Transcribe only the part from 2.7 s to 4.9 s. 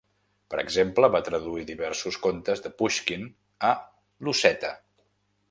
Pushkin a l'osseta.